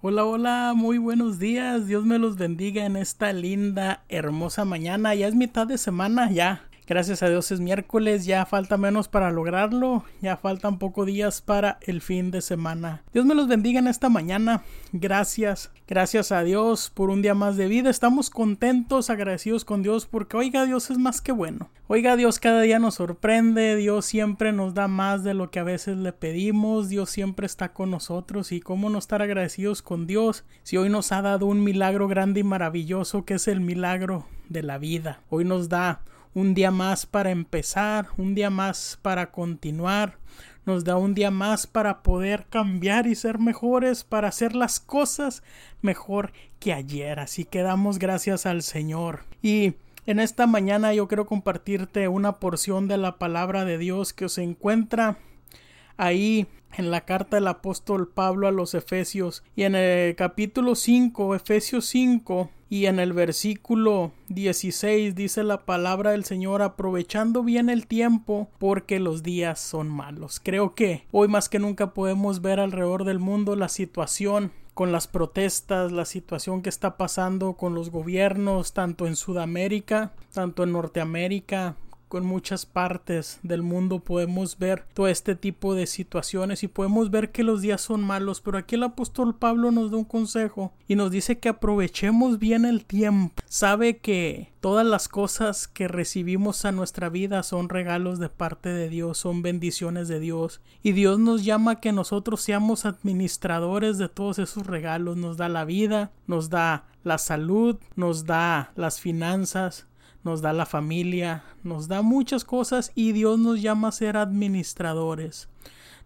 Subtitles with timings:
[0.00, 1.88] Hola, hola, muy buenos días.
[1.88, 5.12] Dios me los bendiga en esta linda, hermosa mañana.
[5.16, 6.67] Ya es mitad de semana, ya.
[6.88, 11.78] Gracias a Dios es miércoles, ya falta menos para lograrlo, ya faltan pocos días para
[11.82, 13.02] el fin de semana.
[13.12, 14.62] Dios me los bendiga en esta mañana.
[14.92, 17.90] Gracias, gracias a Dios por un día más de vida.
[17.90, 21.68] Estamos contentos, agradecidos con Dios porque oiga, Dios es más que bueno.
[21.88, 25.64] Oiga, Dios cada día nos sorprende, Dios siempre nos da más de lo que a
[25.64, 30.46] veces le pedimos, Dios siempre está con nosotros y cómo no estar agradecidos con Dios
[30.62, 34.62] si hoy nos ha dado un milagro grande y maravilloso que es el milagro de
[34.62, 35.20] la vida.
[35.28, 36.00] Hoy nos da
[36.34, 40.18] un día más para empezar, un día más para continuar,
[40.66, 45.42] nos da un día más para poder cambiar y ser mejores, para hacer las cosas
[45.80, 47.20] mejor que ayer.
[47.20, 49.24] Así que damos gracias al Señor.
[49.40, 54.28] Y en esta mañana yo quiero compartirte una porción de la palabra de Dios que
[54.28, 55.16] se encuentra
[55.96, 56.46] ahí
[56.76, 61.86] en la carta del apóstol Pablo a los Efesios y en el capítulo 5, Efesios
[61.86, 68.50] 5, y en el versículo 16 dice la palabra del Señor aprovechando bien el tiempo
[68.58, 70.40] porque los días son malos.
[70.42, 75.08] Creo que hoy más que nunca podemos ver alrededor del mundo la situación con las
[75.08, 81.74] protestas, la situación que está pasando con los gobiernos, tanto en Sudamérica, tanto en Norteamérica,
[82.08, 87.30] con muchas partes del mundo podemos ver todo este tipo de situaciones y podemos ver
[87.30, 90.96] que los días son malos, pero aquí el apóstol Pablo nos da un consejo y
[90.96, 93.42] nos dice que aprovechemos bien el tiempo.
[93.46, 98.88] Sabe que todas las cosas que recibimos a nuestra vida son regalos de parte de
[98.88, 104.08] Dios, son bendiciones de Dios y Dios nos llama a que nosotros seamos administradores de
[104.08, 109.86] todos esos regalos, nos da la vida, nos da la salud, nos da las finanzas,
[110.28, 115.48] nos da la familia, nos da muchas cosas y Dios nos llama a ser administradores.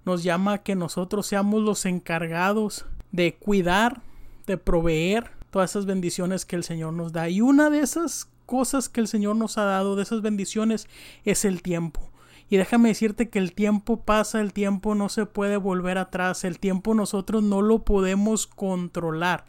[0.04, 4.00] Nos llama a que nosotros seamos los encargados de cuidar,
[4.46, 7.28] de proveer todas esas bendiciones que el Señor nos da.
[7.28, 10.86] Y una de esas cosas que el Señor nos ha dado, de esas bendiciones,
[11.24, 12.11] es el tiempo.
[12.52, 16.58] Y déjame decirte que el tiempo pasa, el tiempo no se puede volver atrás, el
[16.58, 19.46] tiempo nosotros no lo podemos controlar.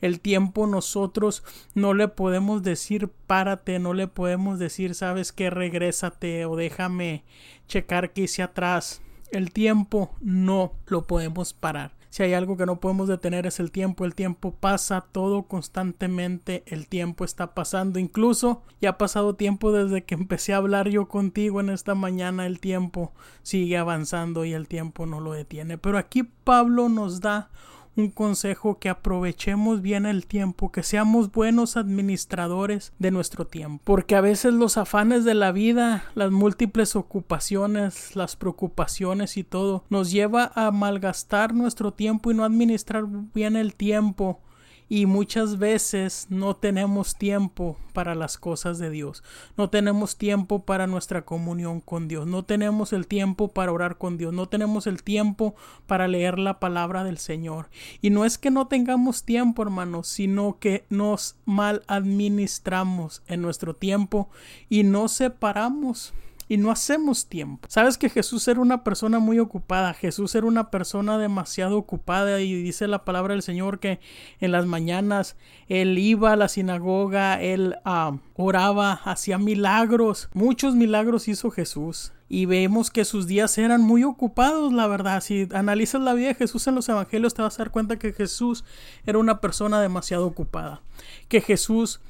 [0.00, 6.46] El tiempo nosotros no le podemos decir párate, no le podemos decir sabes que regrésate
[6.46, 7.24] o déjame
[7.68, 9.02] checar que hice atrás.
[9.32, 11.95] El tiempo no lo podemos parar.
[12.10, 14.04] Si hay algo que no podemos detener es el tiempo.
[14.04, 16.62] El tiempo pasa todo constantemente.
[16.66, 17.98] El tiempo está pasando.
[17.98, 22.46] Incluso ya ha pasado tiempo desde que empecé a hablar yo contigo en esta mañana.
[22.46, 23.12] El tiempo
[23.42, 25.78] sigue avanzando y el tiempo no lo detiene.
[25.78, 27.50] Pero aquí Pablo nos da
[27.96, 34.14] un consejo que aprovechemos bien el tiempo, que seamos buenos administradores de nuestro tiempo, porque
[34.16, 40.10] a veces los afanes de la vida, las múltiples ocupaciones, las preocupaciones y todo nos
[40.10, 44.40] lleva a malgastar nuestro tiempo y no administrar bien el tiempo
[44.88, 49.24] y muchas veces no tenemos tiempo para las cosas de Dios,
[49.56, 54.16] no tenemos tiempo para nuestra comunión con Dios, no tenemos el tiempo para orar con
[54.16, 55.54] Dios, no tenemos el tiempo
[55.86, 57.68] para leer la palabra del Señor.
[58.00, 63.74] Y no es que no tengamos tiempo, hermanos, sino que nos mal administramos en nuestro
[63.74, 64.28] tiempo
[64.68, 66.12] y no separamos
[66.48, 67.66] y no hacemos tiempo.
[67.68, 72.54] Sabes que Jesús era una persona muy ocupada, Jesús era una persona demasiado ocupada y
[72.62, 74.00] dice la palabra del Señor que
[74.40, 75.36] en las mañanas
[75.68, 82.12] él iba a la sinagoga, él ah, oraba, hacía milagros, muchos milagros hizo Jesús.
[82.28, 85.20] Y vemos que sus días eran muy ocupados, la verdad.
[85.20, 88.12] Si analizas la vida de Jesús en los evangelios, te vas a dar cuenta que
[88.12, 88.64] Jesús
[89.04, 90.82] era una persona demasiado ocupada.
[91.28, 92.00] Que Jesús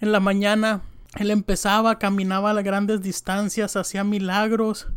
[0.00, 0.80] en la mañana
[1.14, 4.88] él empezaba, caminaba a grandes distancias, hacía milagros,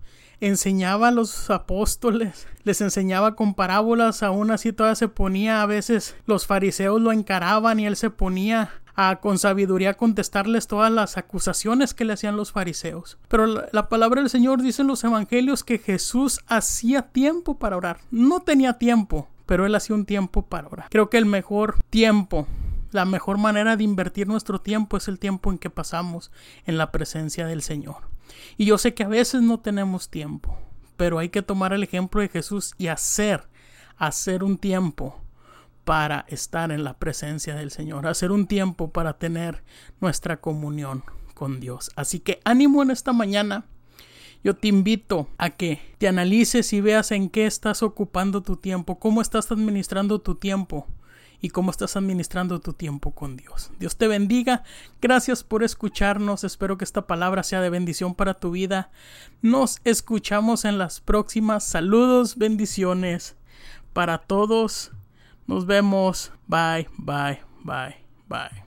[0.42, 6.16] enseñaba a los apóstoles, les enseñaba con parábolas, aún así todavía se ponía, a veces
[6.26, 11.94] los fariseos lo encaraban y él se ponía a con sabiduría contestarles todas las acusaciones
[11.94, 13.18] que le hacían los fariseos.
[13.30, 17.78] Pero la, la, palabra del Señor dice en los evangelios que Jesús hacía tiempo para
[17.78, 18.00] orar.
[18.12, 20.88] No tenía tiempo, pero él hacía un tiempo para orar.
[20.90, 22.46] Creo que el mejor tiempo
[22.92, 26.32] la mejor manera de invertir nuestro tiempo es el tiempo en que pasamos
[26.66, 28.10] en la presencia del Señor.
[28.58, 30.58] Y yo sé que a veces no tenemos tiempo,
[30.98, 33.48] pero hay que tomar el ejemplo de Jesús y hacer,
[33.98, 35.22] hacer un tiempo
[35.84, 39.64] para estar en la presencia del Señor, hacer un tiempo para tener
[40.02, 41.04] nuestra comunión
[41.34, 41.92] con Dios.
[41.96, 43.66] Así que ánimo en esta mañana.
[44.42, 48.98] Yo te invito a que te analices y veas en qué estás ocupando tu tiempo,
[48.98, 50.88] cómo estás administrando tu tiempo
[51.42, 53.72] y cómo estás administrando tu tiempo con Dios.
[53.80, 54.64] Dios te bendiga.
[55.02, 56.44] Gracias por escucharnos.
[56.44, 58.92] Espero que esta palabra sea de bendición para tu vida.
[59.42, 61.64] Nos escuchamos en las próximas.
[61.64, 63.36] Saludos, bendiciones
[63.94, 64.92] para todos
[65.48, 66.32] Nos vemos.
[66.48, 67.98] Bye, bye, bye,
[68.28, 68.64] bye.